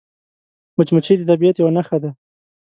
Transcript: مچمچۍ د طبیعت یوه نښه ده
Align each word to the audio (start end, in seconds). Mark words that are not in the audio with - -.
مچمچۍ 0.77 1.15
د 1.17 1.21
طبیعت 1.29 1.55
یوه 1.57 1.71
نښه 1.77 1.97
ده 2.03 2.09